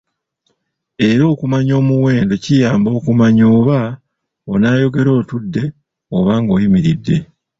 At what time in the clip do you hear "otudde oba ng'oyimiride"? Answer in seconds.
5.19-7.17